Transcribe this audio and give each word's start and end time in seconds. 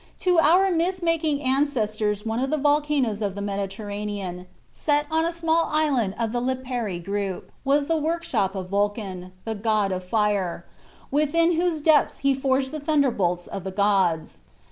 To 0.21 0.39
our 0.39 0.71
myth 0.71 1.03
making 1.03 1.43
ancestors 1.43 2.25
one 2.25 2.39
of 2.39 2.49
the 2.49 2.57
volcanoes 2.57 3.21
of 3.21 3.35
the 3.35 3.41
Mediterranean, 3.43 4.47
set 4.71 5.05
on 5.11 5.25
a 5.25 5.31
small 5.31 5.69
island 5.71 6.15
of 6.17 6.31
the 6.31 6.41
Lipari 6.41 6.99
group, 6.99 7.51
was 7.63 7.85
the 7.85 7.97
workshop 7.97 8.55
of 8.55 8.69
Vulcan, 8.69 9.31
the 9.45 9.53
god 9.53 9.91
of 9.91 10.03
fire, 10.03 10.65
within 11.11 11.51
whose 11.51 11.81
depths 11.81 12.17
he 12.25 12.33
forged 12.33 12.71
the 12.71 12.79
thunderbolts 12.79 13.45
of 13.45 13.63
the 13.63 13.69
gods. 13.69 14.39